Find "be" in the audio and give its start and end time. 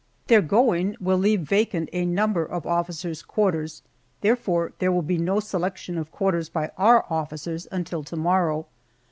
5.03-5.19